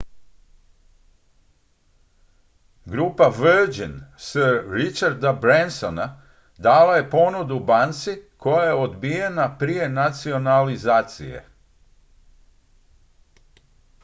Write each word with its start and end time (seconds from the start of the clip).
grupa 2.93 3.29
virgin 3.29 3.93
sir 4.17 4.51
richarda 4.71 5.33
bransona 5.41 6.07
dala 6.57 6.95
je 6.97 7.09
ponudu 7.09 7.59
banci 7.59 8.13
koja 8.37 8.63
je 8.69 8.73
odbijena 8.85 9.45
prije 9.57 9.89
nacionalizacije 9.89 11.43